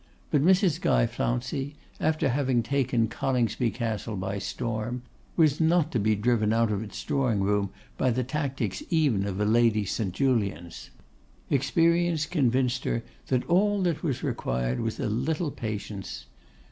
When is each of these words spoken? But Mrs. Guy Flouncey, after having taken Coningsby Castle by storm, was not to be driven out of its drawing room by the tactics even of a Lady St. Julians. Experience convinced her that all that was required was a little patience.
But 0.31 0.41
Mrs. 0.41 0.81
Guy 0.81 1.05
Flouncey, 1.05 1.75
after 1.99 2.29
having 2.29 2.63
taken 2.63 3.07
Coningsby 3.07 3.69
Castle 3.69 4.15
by 4.15 4.39
storm, 4.39 5.03
was 5.37 5.61
not 5.61 5.91
to 5.91 5.99
be 5.99 6.15
driven 6.15 6.51
out 6.51 6.71
of 6.71 6.81
its 6.81 7.03
drawing 7.03 7.41
room 7.41 7.69
by 7.99 8.09
the 8.09 8.23
tactics 8.23 8.81
even 8.89 9.27
of 9.27 9.39
a 9.39 9.45
Lady 9.45 9.85
St. 9.85 10.11
Julians. 10.11 10.89
Experience 11.51 12.25
convinced 12.25 12.83
her 12.85 13.03
that 13.27 13.45
all 13.45 13.83
that 13.83 14.01
was 14.01 14.23
required 14.23 14.79
was 14.79 14.99
a 14.99 15.05
little 15.05 15.51
patience. 15.51 16.25